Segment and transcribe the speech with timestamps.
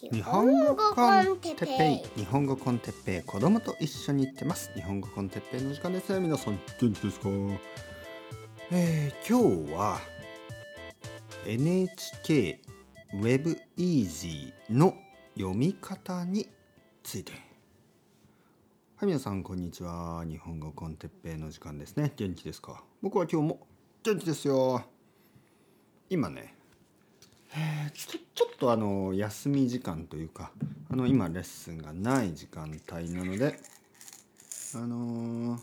[0.00, 2.20] 日本語 con Teppei。
[2.20, 4.70] 日本語 con Teppei 子供と一緒に行ってます。
[4.74, 6.12] 日本語 con Teppei の時間です。
[6.20, 7.28] 皆さん元気ですか？
[8.70, 9.98] えー、今日は
[11.48, 12.60] NHK
[13.14, 14.94] ウェブイージーの
[15.36, 16.48] 読み方に
[17.02, 17.32] ついて。
[17.32, 17.38] は
[19.04, 20.24] い皆さんこんにちは。
[20.24, 22.12] 日本語 con Teppei の時間ですね。
[22.14, 22.84] 元気ですか？
[23.02, 23.66] 僕は今日も
[24.04, 24.80] 元気ですよ。
[26.08, 26.54] 今ね
[27.94, 30.52] ちょちょっとあの休み時間というか
[30.90, 33.58] あの今レッスンがない時間帯なので
[34.74, 35.60] あのー、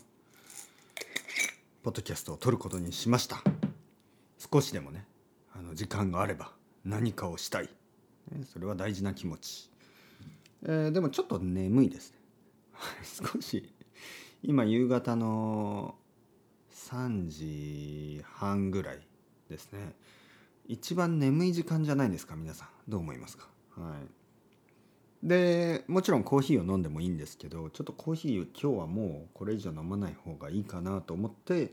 [1.82, 3.42] ポッドキャストを撮ることにしました。
[4.52, 5.06] 少しでもね
[5.54, 6.50] あの時間があれば
[6.84, 7.68] 何かをしたい。
[8.52, 9.70] それは大事な気持ち、
[10.64, 12.18] えー、でもちょっと眠いですね。
[13.32, 13.72] 少し
[14.42, 15.96] 今夕方の
[16.72, 19.00] 3時半ぐらい
[19.48, 19.94] ですね。
[20.68, 22.68] 一番眠い時間じゃないですか皆さん。
[22.88, 23.48] どう思いますか？
[23.76, 23.94] は
[25.22, 25.26] い。
[25.26, 31.72] でもちろんコーヒーを飲んでもいいんですけどちょっとコーヒー今日はもうこれ以上飲まない方がいいかなと思って、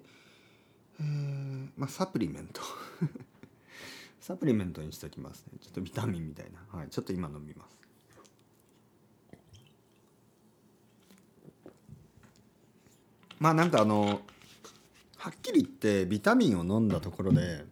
[0.99, 2.61] えー、まあサプリメント。
[4.19, 5.57] サプリメントにしておきますね。
[5.59, 6.79] ちょっとビタミンみたいな。
[6.79, 6.89] はい。
[6.89, 7.79] ちょっと今飲みます。
[13.39, 14.21] まあなんかあの
[15.17, 17.65] はっきり言ってビタミンを飲んだところで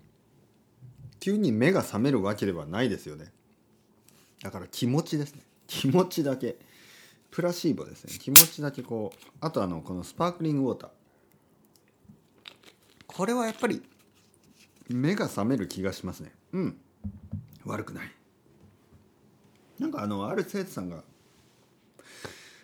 [1.22, 3.32] 急に目が覚めるわけではないですよね。
[4.44, 5.44] だから気持ちですね。
[5.68, 6.58] 気持ちだけ。
[7.30, 8.18] プラシーボですね。
[8.20, 10.90] 気持ちだけこうあとあのこのスパークリングウォーター。
[13.06, 13.82] これはやっぱり
[14.90, 16.34] 目が覚める気がしますね。
[16.54, 16.78] うん。
[17.66, 18.12] 悪くない。
[19.78, 21.04] なんかあのある生徒さんが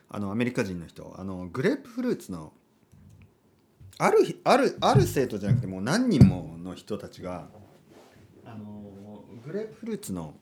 [0.09, 2.53] あのアメリカ人の人あのグレープフルーツの
[3.99, 7.49] あるあるある生徒じゃなくてもう何人もの人たちが
[8.57, 10.35] のグレープフルーツの、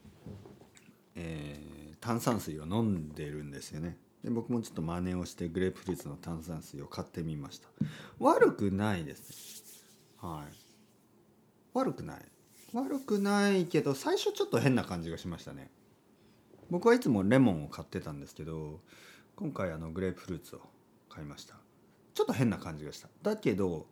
[1.15, 3.97] えー、炭酸水を飲んでるんですよね。
[4.23, 7.67] で僕もちょっと真似をしてグレープフルーツの炭酸水を買ってみました。
[8.19, 9.63] 悪くないです。
[10.19, 10.53] はい。
[11.73, 12.25] 悪くない。
[12.73, 15.69] 悪くないけど最初ちょっと変な感じがしましたね。
[16.69, 18.81] 僕はいつもレモンを買ってたんですけど
[19.35, 20.61] 今回あのグレープフルーツを
[21.07, 21.55] 買いました。
[22.15, 23.09] ちょっと変な感じがした。
[23.21, 23.87] だけど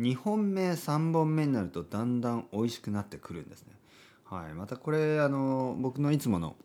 [0.00, 3.74] 2本目3本目になるとだんだん美味しくなってくるんですね。
[4.24, 6.56] はい、またこれあの僕のいつもの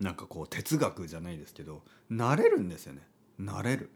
[0.00, 3.02] なんかこう哲学じゃないですけど慣れるんですよね。
[3.40, 3.90] 慣れる。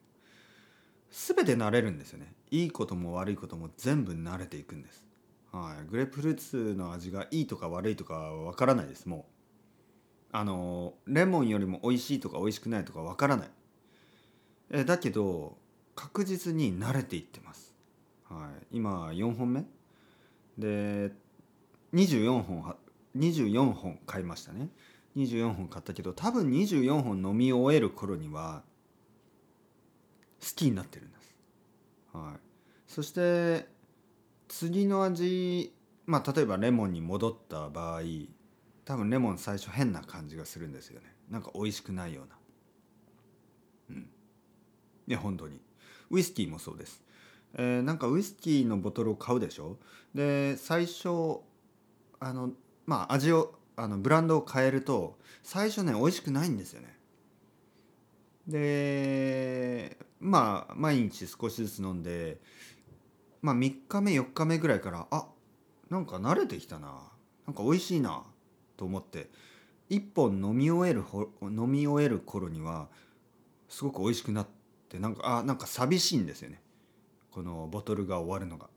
[1.10, 2.32] 全て慣れるんですよね。
[2.50, 5.06] いいことも悪いことも全部慣れていくんです。
[5.50, 5.91] はい。
[5.91, 9.41] グレープフルーツの味がいいとか悪いとかわからないですもう。
[10.32, 13.50] あのレモンよりも美味しいとか美味しくないとかわからない。
[14.70, 15.58] えだけど
[15.97, 17.69] 確実に慣れていってます。
[18.30, 19.64] はい、今4本目？
[20.56, 21.12] で
[21.92, 22.76] 24本
[23.16, 24.68] 24本買いましたね。
[25.16, 28.62] 24本買ったけど多分24本飲み終える頃には
[30.41, 31.34] 好きになってるんです、
[32.12, 32.41] はい、
[32.86, 33.66] そして
[34.47, 35.74] 次の味
[36.06, 38.02] まあ例えばレモンに戻った場合
[38.84, 41.06] 多分レモン最初変な感じがするんですよね。
[41.28, 42.36] なんか美味しくないような。
[43.91, 44.10] うん。
[45.08, 45.60] いや本当に。
[46.10, 47.02] ウイスキーもそうです。
[47.54, 49.76] えー、なんかウイスキーのボトルを買うでしょ？
[50.14, 51.40] で最初
[52.20, 52.50] あの
[52.86, 56.96] まあ味をあのブランドを変えると最初ね美味しくないんですよね。
[58.46, 62.40] でまあ毎日少しずつ飲んで
[63.42, 65.26] まあ3日目4日目ぐらいからあ
[65.88, 67.10] なんか慣れてきたな。
[67.46, 68.22] なんか美味しいな
[68.76, 69.28] と思って
[69.88, 71.02] 1本飲み終える
[71.42, 72.86] 飲み終える頃には
[73.68, 74.46] すごく美味しくなっ
[74.88, 76.62] てなんかあなんか寂しいんですよね。
[77.30, 78.68] このボトルが終わるのが。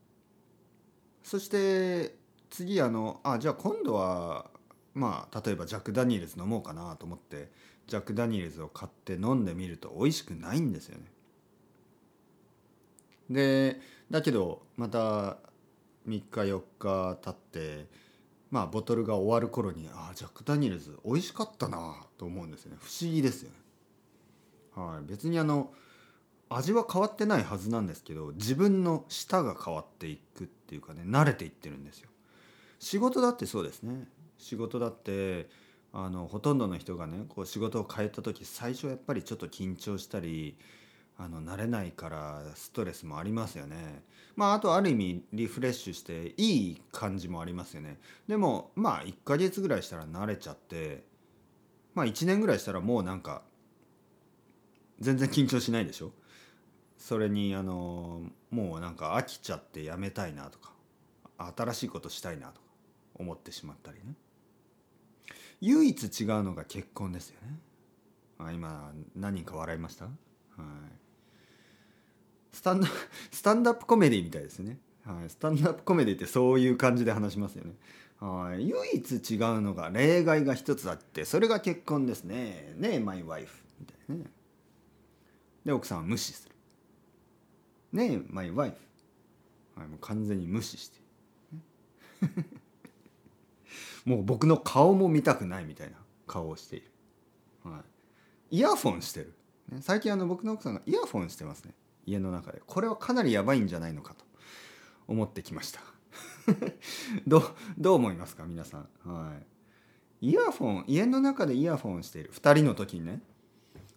[1.24, 2.16] そして
[2.50, 4.50] 次あのあじゃあ今度は
[4.94, 7.50] まあ例えばジャック・ダニエルズ飲もうかなと思って
[7.88, 11.06] ジャック・ダニエルズを買って飲んでみると美味しくないんですよね。
[13.30, 13.80] で
[14.12, 15.38] だけどまた3
[16.08, 17.88] 日4日経って
[18.52, 22.78] まあボトルが終わる頃にあジャック・ダニエルズ美味しかったなと思うんですよね。
[22.80, 23.56] 不思議ですよね。
[24.76, 25.06] はい。
[25.08, 25.72] 別にあの
[26.56, 32.10] 味は変わってないはずなんですけど自分の舌が変わっていくっていうかね慣れていってるんですよ。
[32.80, 34.08] 仕事だってそうですね。
[34.38, 35.50] 仕事だって
[35.94, 40.58] あのほとんどの人がねこう仕事を変えた時最初やっぱりちょっと緊張したり
[41.18, 44.04] あの慣れないからストレスもありますよね。
[44.36, 48.00] まああとある意味リフレッシュしていい感じもありますよね。
[48.28, 51.04] でもまあ1ヶ月ぐらいしたら慣れちゃって
[51.94, 53.44] まあ1年ぐらいしたらもうなんか
[55.00, 56.12] 全然緊張しないでしょ。
[57.04, 60.72] それにあのもうなんか飽きちゃってやめたいなとか
[61.58, 62.68] 新しいことしたいなとか
[63.16, 64.16] 思ってしまったりね。
[65.60, 67.60] 唯一違うのが結婚ですよね。
[68.40, 70.06] あ今何人か笑いました？
[70.06, 70.14] はい。
[72.54, 72.88] スタンド
[73.32, 77.74] スタンダップコメディみたいですね、はい、スタンダップコメディってそういう感じで話しますよね。
[78.22, 78.66] はい。
[78.66, 82.74] 唯一違うのが例外が一つあってそれが結婚ですね。
[82.78, 84.32] ねえマイワイフみたいなね。
[85.66, 86.53] で奥さんは無視する。
[87.94, 88.72] ねえマイワイ
[89.76, 91.00] フ、はい、もう完全に無視して。
[94.06, 95.98] もう僕の顔も見たくないみたいな
[96.28, 96.92] 顔をしている、
[97.64, 97.84] は
[98.52, 99.34] い、イヤフォンしてる、
[99.70, 101.74] ね、最近あの僕の奥さんがイヤフォンしてますね。
[102.06, 102.62] 家の中で。
[102.68, 104.26] これはかなりやばいんじゃないのかと。
[105.08, 105.82] 思ってきました。
[107.28, 107.44] どう
[107.78, 108.90] どう思いますか皆さん。
[109.04, 109.34] は
[110.22, 110.28] い。
[110.30, 112.32] イヤフォン家の中でイヤフォンしている。
[112.32, 113.22] 2人の時にね。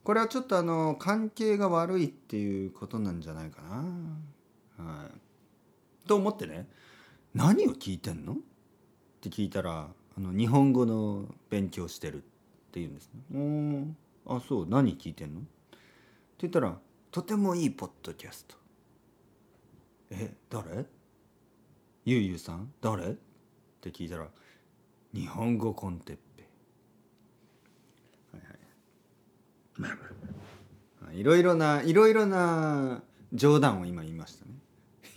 [0.07, 3.61] これはちょっとあの関係が悪いっていうことなんじゃないか
[4.79, 4.85] な。
[4.85, 5.11] はい。
[6.07, 6.69] と思ってね。
[7.35, 8.35] 何を聞いてんの？
[8.35, 8.37] っ
[9.21, 12.21] て聞いたらあの日本語の勉強してるっ
[12.71, 13.97] て言うんですね。
[14.27, 14.67] おあそう。
[14.69, 15.41] 何聞いてんの？
[15.41, 15.49] って
[16.43, 16.79] 言ったら
[17.11, 18.55] とてもいいポッドキャスト。
[20.11, 20.87] え誰？
[22.05, 22.73] ゆうゆうさん？
[22.81, 23.09] 誰？
[23.09, 23.15] っ
[23.81, 24.29] て聞いたら
[25.13, 26.45] 日本語コンテッペ。
[28.35, 28.59] はいはい。
[29.79, 29.91] まあ
[31.03, 33.03] まあいろいろないろいろな
[33.33, 34.53] 冗談を今言いましたね。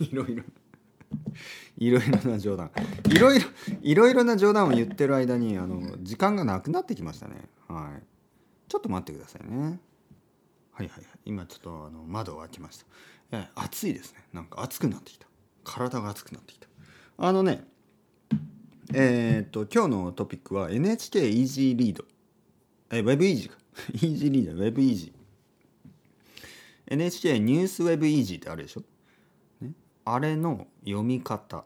[0.00, 0.44] いろいろ。
[1.78, 2.70] いろいろな冗談。
[3.08, 3.46] いろいろ
[3.82, 7.48] いろいろな冗談を言ってる間にあの時間がなくなってきましたね。
[7.68, 8.02] はい。
[8.68, 9.80] ちょっと待ってくださいね。
[10.72, 11.04] はいはいはい。
[11.24, 12.86] 今ちょっとあの窓を開けました。
[13.32, 14.24] え暑いですね。
[14.32, 15.26] なんか暑くなってきた。
[15.64, 16.68] 体が熱くなってきた。
[17.18, 17.64] あのね
[18.92, 22.04] えー、っと今日のトピックは NHK イージーリード。
[22.90, 23.56] え Web イージーか。
[23.94, 25.20] イージーリード Web イージー。
[26.92, 28.82] NHK ニュースウェブイージーってあるでしょ？
[29.60, 29.72] ね。
[30.04, 31.64] あれの読み方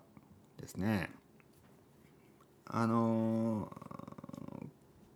[0.59, 1.11] ですね。
[2.67, 3.73] あの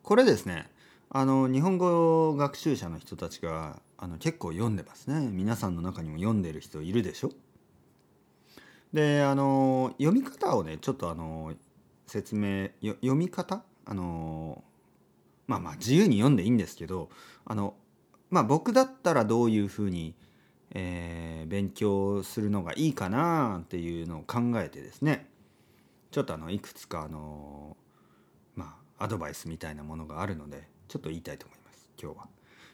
[0.03, 0.71] これですね。
[1.11, 5.29] あの日本語学習者の人たちがあの結構読んでますね。
[5.31, 7.33] 皆さんの中にも読んでる人いるでしょ？
[8.93, 11.53] であの読み方をねちょっとあの
[12.07, 13.63] 説明読み方？
[13.85, 14.65] あの
[15.49, 17.11] まあまあ自由に読んでいいんですけど
[17.45, 17.75] あの
[18.31, 20.15] まあ僕だったらどういうふうに
[20.75, 25.27] えー、勉強するのがいいかなっていうのを考えてですね
[26.11, 27.77] ちょっとあのいくつかあの
[28.55, 32.29] まあアドバイスみたいなものがあるのでちょっと言いたいと思います今日は。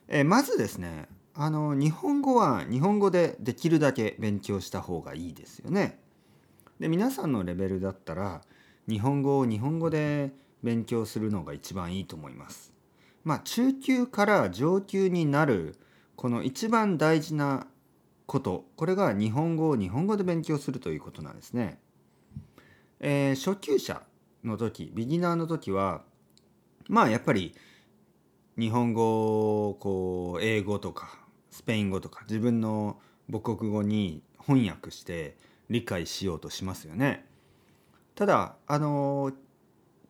[0.09, 6.01] えー、まずですねあの日本語は日本語でできるだけ勉強した方がいいですよね。
[6.81, 8.43] で皆さんのレベルだったら
[8.89, 10.33] 日本語を日本語で
[10.65, 12.73] 勉強するのが一番いいと思います。
[13.23, 15.77] まあ中級から上級になる
[16.17, 17.67] この一番大事な
[18.27, 21.79] ことこれが日本語を日本語で勉強するということなんですね。
[23.01, 24.03] えー、初級者
[24.43, 26.03] の時ビギナーの時は
[26.89, 27.55] まあやっぱり
[28.59, 31.19] 日本語をこう英語とか
[31.51, 32.99] スペイン語とか自分の
[33.31, 35.37] 母国語に翻訳して
[35.69, 37.27] 理解しようとしますよね。
[38.15, 39.33] ただあの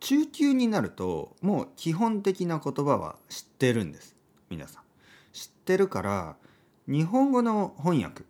[0.05, 4.15] 中級になるともう基本的な言葉は知ってるんです
[4.51, 4.83] 皆さん。
[5.33, 6.37] 知ってるから
[6.87, 8.25] 日本語の翻訳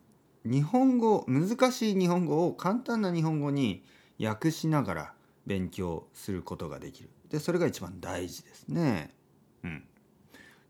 [0.44, 3.82] 日本語難しい日本語を簡単な日本語に
[4.23, 5.12] 訳しながら
[5.47, 9.12] 勉強することができるでそれが一番大事ですね。
[9.65, 9.84] うん、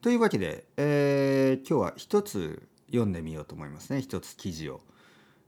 [0.01, 4.81] というわけで、えー、今日は一つ読んでみようと思いますね一つ記事を、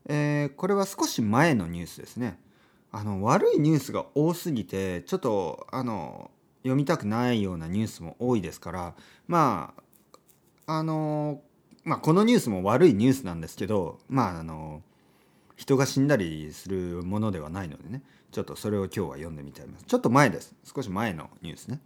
[0.05, 2.39] えー、これは少し前のニュースですね。
[2.97, 6.31] あの悪いニュースが多すぎてちょっとあの
[6.63, 8.95] 読みたくないようなニュースも多いですから
[9.29, 9.75] ま
[10.67, 11.43] ああの
[11.85, 14.83] まあ、このニュースも悪いニュースなんですけどまああの
[15.57, 19.85] 人が死んだりするものではないのでねちょっとそれを今日は読んでみたいます。
[19.85, 20.55] ちょっと前です。
[20.65, 21.81] 少し前のニュースね、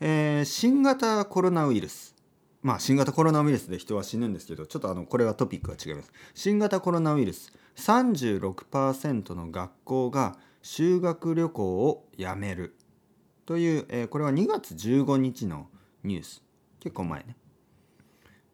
[0.00, 2.14] えー、新型コロナウイルス。
[2.62, 6.12] まあ新型コロナウイルスで人は死ぬんですけどちょっとあのこれはトピックが違います。
[6.34, 7.52] 新型コロナウイルス。
[7.76, 12.76] 36%の学校が修学旅行をやめる
[13.46, 15.68] という、えー、これは2月15日の
[16.04, 16.42] ニュース。
[16.80, 17.36] 結構前ね。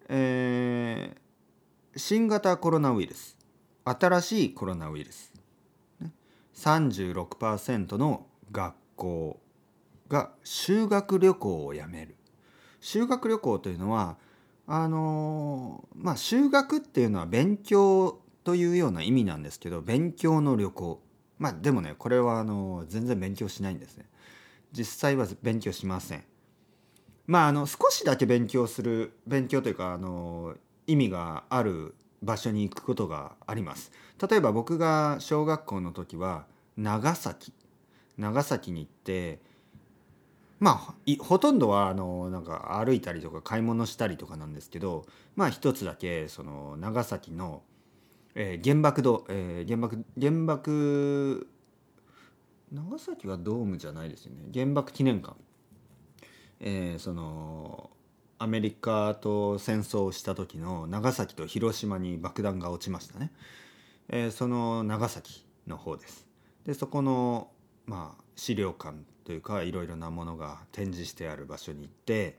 [0.08, 3.38] えー、新型コロナウイルス。
[3.96, 5.32] 新しいコロナウイルス、
[6.54, 9.40] 36%の学校
[10.08, 12.16] が修学旅行をやめる。
[12.80, 14.18] 修学旅行というのは
[14.66, 21.02] あのー、まあ修学っていうのは勉強というような意味なんですけど勉強の旅行。
[21.38, 24.06] まあでもねこれはあの全然勉強しないんですね。
[24.72, 26.24] 実際は勉強しません。
[27.26, 30.54] まああの少しだけ勉強する勉強というかあの
[30.86, 33.92] 意味がある場所に行くことがあります。
[34.26, 36.46] 例えば僕が小学校の時は
[36.78, 37.52] 長崎。
[38.16, 39.40] 長崎に行って
[40.58, 45.04] まあほとんどはあのなんか歩いたりとか買い物したりとかなんですけど
[45.36, 47.60] まあ一つだけその長崎の、
[48.40, 51.48] えー、原爆ド、えー、原爆原爆
[52.70, 54.44] 長崎はドームじゃないですよね。
[54.54, 55.36] 原爆記念館、
[56.60, 57.90] えー、その
[58.38, 63.32] アメリカと戦争をした時の長崎と広島に爆弾が落ちましたね、
[64.08, 66.24] えー、その長崎の方です。
[66.64, 67.50] でそこの
[67.86, 72.38] まあ資料館というかいろいろなものが展示してある場所に行って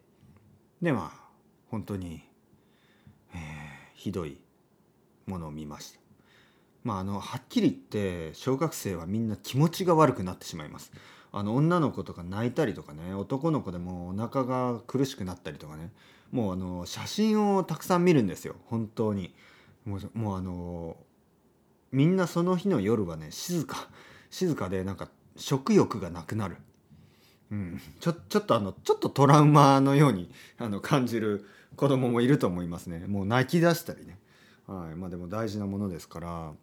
[0.82, 1.29] でまあ
[1.70, 2.24] 本当に、
[3.34, 3.39] えー、
[3.96, 4.39] ひどい
[5.29, 6.00] ものを見ました。
[6.83, 10.91] まああのはっきり言って小学生はみんな気持ちが悪くなってしまいます。
[11.31, 15.91] あの女の子とか泣いたりとかね男の子でもお腹が苦しくなったりとかね
[16.31, 18.55] もうあの写真をたくさん見るんですよ。
[18.65, 19.33] 本当に。
[19.86, 20.98] もうもうあの
[21.91, 23.88] みんなその日の夜はね静か。
[24.31, 26.57] 静かでなんか食欲がなくなる、
[27.51, 33.07] うん、ちょちょっとあのちょっとトラウマのようにあの感じる子供もいると思いますね。
[33.07, 34.19] もう泣き出したりね、
[34.69, 34.95] はい。
[34.95, 36.53] まあ、でも大事なものですから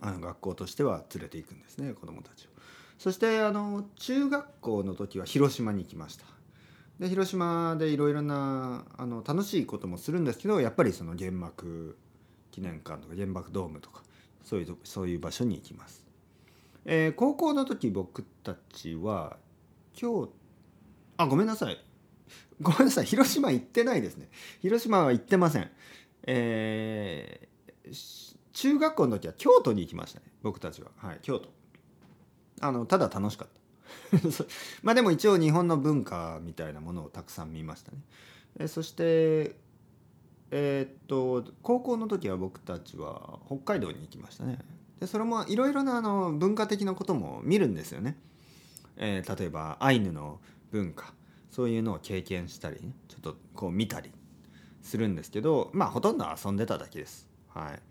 [0.00, 2.50] あの学校としては連れていくんですね子供たちを。
[2.98, 6.24] そしてあの中学校の時は広島に行きました。
[7.00, 11.98] で広島でいろいろなあの楽しいこともするんですけどやっぱりその原爆
[12.50, 14.02] 記念館とか原爆ドームとか
[14.42, 16.06] そういうそういう場所に行きます、
[16.86, 19.36] えー、高校の時僕たちは
[20.00, 20.30] 今日
[21.18, 21.78] あごめんなさい。
[22.60, 23.04] ごめんなさい。
[23.04, 24.28] 広島行ってないですね。
[24.62, 25.70] 広島は行ってません。
[26.26, 30.90] えー、中学校の時は京都に行きましたね僕たちは。
[30.96, 31.48] はい京都。
[32.60, 33.56] あのただ楽しかった。
[34.82, 37.98] まあでも一応日本の文化みたいなものをたくさん見ましたね。
[38.58, 39.56] えそして
[40.50, 44.58] えー、っと高校の時は僕たちは北海道に行きましたね。
[45.00, 48.16] でそれもいろいろなあの文化的なことも見るんですよね、
[48.96, 50.40] えー、例えばアイヌの
[50.70, 51.12] 文化
[51.50, 54.10] そういうのを経験したり、ね、ちょっとこう見たり。
[54.86, 57.28] するんですけどまあほとんど遊んでただけです。
[57.48, 57.82] はい。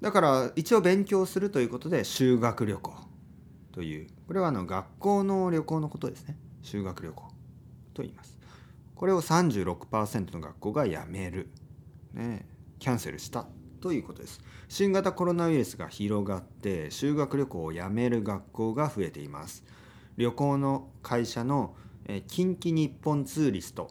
[0.00, 2.92] だから一応勉強するということで修学旅行
[3.70, 4.08] という。
[4.26, 6.36] これはあの学校の旅行のことですね。
[6.62, 7.22] 修学旅行
[7.94, 8.38] と言います。
[8.94, 11.50] これを36%の学校がやめる、
[12.14, 12.46] ね、
[12.78, 13.46] キャンセルした
[13.80, 14.40] ということです。
[14.68, 19.64] 新型コロナウイルスが広がって修学旅行をやめる学校が増えています。
[20.16, 21.74] 旅行の会社の
[22.28, 23.90] 近畿日本ツーリスト、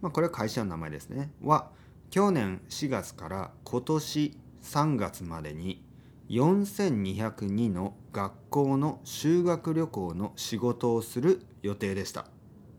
[0.00, 1.30] まあ、これは会社の名前ですね。
[1.42, 1.70] は
[2.10, 5.84] 去年4月から今年3月までに
[6.28, 12.26] 4202の学校の修学旅行の仕事をする予定でした、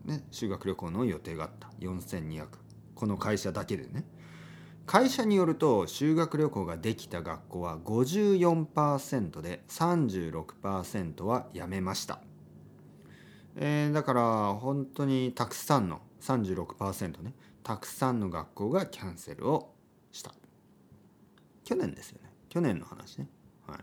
[0.04, 1.68] ね、修学旅行の予定があった。
[1.80, 2.46] 4200
[2.94, 4.04] この会社だけでね。
[4.88, 12.20] 会社によると修学旅行ができた学校は54%で36%はやめました、
[13.56, 17.34] えー、だから本当にたくさんの36%ね。
[17.62, 19.74] たくさんの学校がキャンセルを
[20.12, 20.32] した。
[21.64, 22.30] 去年ですよね。
[22.48, 23.28] 去年の話ね。
[23.66, 23.78] はい。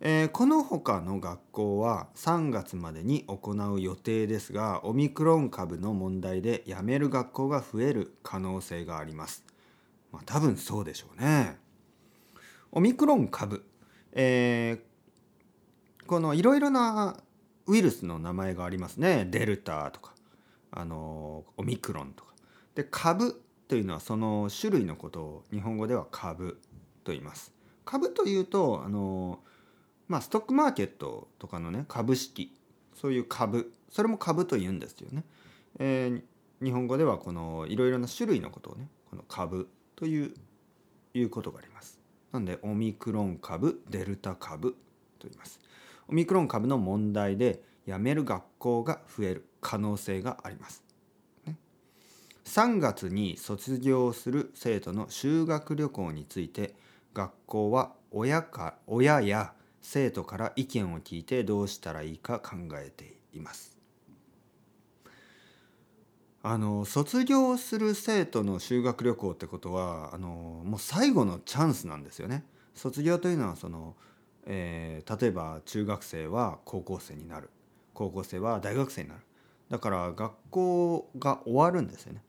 [0.00, 9.44] えー、この他の学校は3月までに行う予定ですがオミクロン株の問題で辞める学校が増える可能性があります。
[10.12, 11.58] まあ、多分そうでしょうね。
[12.70, 13.64] オミクロン株、
[14.12, 17.16] えー、このいろいろな
[17.66, 19.26] ウイルスの名前がありますね。
[19.30, 20.14] デルタとか、
[20.76, 22.34] あのオミクロンとか。
[22.74, 26.60] で株というのはその種類のことを日本語では株
[27.04, 27.52] と言います。
[27.84, 29.40] 株というとあの、
[30.08, 32.52] まあ、ストックマーケットとかのね株式
[32.94, 35.24] そういう株それも株と言うんですよね。
[35.78, 40.34] えー、日本語ではこのいろいろな種類のことをねこの株という
[41.14, 42.00] いうことがあります。
[42.32, 44.72] なんでオミクロン株デルタ株
[45.18, 45.60] と言います。
[46.08, 50.84] オミクロン株の問題で辞める学校が増える可能性があります。
[52.44, 56.74] 3月に卒業する生徒の修学旅行について
[57.14, 63.76] 学校は親か親や生徒から意見を聞いてどうしたらいいか考えています。
[66.42, 72.44] あの卒業する生徒の修学旅行ってことはあのもう最後のチャンスなんですよね。
[72.74, 73.96] 卒業というのはその、
[74.44, 77.48] えー、例えば中学生は高校生になる
[77.94, 79.20] 高校生は大学生になる
[79.70, 82.22] だから学校が終わるんですよね。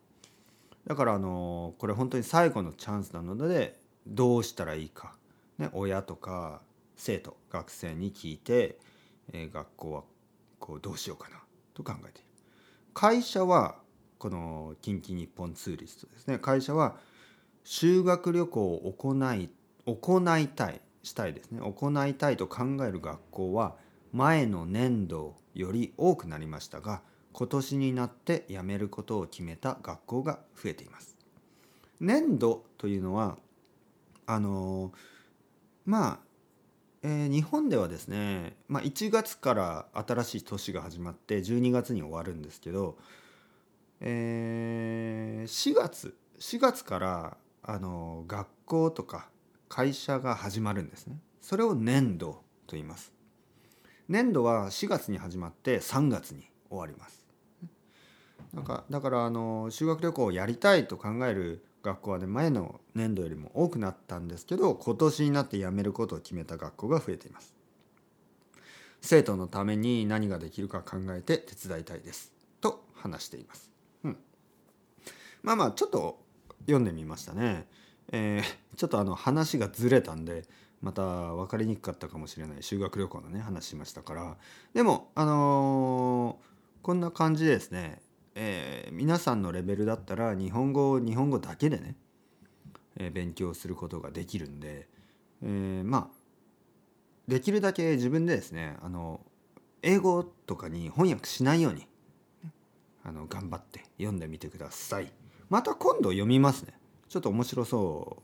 [0.87, 5.15] だからあのこれ本当に最後のチャンスなのでどうしたらいいか、
[5.57, 6.61] ね、親とか
[6.95, 8.77] 生徒学生に聞いて、
[9.33, 10.03] えー、学校は
[10.59, 11.37] こうどうしようかな
[11.73, 12.27] と考えている。
[12.93, 13.75] 会社は
[14.17, 16.39] この近畿日本ツーリストですね。
[16.39, 16.95] 会社は
[17.63, 19.49] 修学旅行を行い
[19.85, 21.59] 行いたいしたいですね。
[21.59, 23.75] 行いたいと考える学校は
[24.13, 27.01] 前の年度より多くなりましたが
[27.37, 31.17] 今年になって辞めることを決めた学校が増えています。
[31.99, 33.37] 年度というのは
[34.25, 34.93] あの
[35.85, 36.19] まあ、
[37.03, 42.97] えー、日本ではですね、まあ、1月から新しい年が始まって12月に終わるんですけど、
[43.99, 49.27] えー、4月4月からあの学校とか
[49.67, 51.17] 会社が始まるんですね。
[51.41, 52.31] それを年度
[52.65, 53.11] と言います。
[54.07, 57.24] 年度は4月に始まって3月に終わります。
[58.65, 67.53] かだからあの修学旅行をやりたいと考える学校はね前の年度よりも多くなったんですけど今年になって辞めることを決めた学校が増えています。
[69.01, 72.33] 生徒のために何ができるか考えて手伝いたいです。
[72.59, 73.71] と話しています、
[74.03, 74.17] うん、
[75.43, 76.19] まあまあちょっと
[76.61, 77.67] 読んでみましたね。
[78.11, 80.45] えー、ちょっとあの話がずれたんで
[80.81, 82.63] また分かりにくかったかもしれない。
[82.63, 84.37] 修学旅行のね話しましたから。
[84.73, 88.01] でもあのー、こんな感じでですね、
[88.35, 91.95] えー、皆さんのレベルだったら日本語を日本語だけでね、
[92.97, 94.87] えー、勉強することができるんで、
[95.43, 96.17] えまあ
[97.27, 99.21] できるだけ自分でですねあの
[99.81, 101.87] 英語とかに翻訳しないように
[103.03, 105.11] あの頑張って読んでみてください。
[105.49, 106.73] また今度読みますね。
[107.07, 108.23] ちょっと面白そ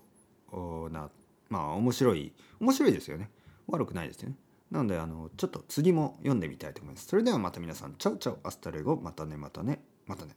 [0.51, 1.09] うな
[1.49, 3.29] まあ面白い面白いですよね
[3.67, 4.35] 悪くないですよね
[4.69, 10.35] なのであのちょっと次も読んでみたいと思いますそれではまた皆さんチャウチャウアスタレゴまたねまたねまたね。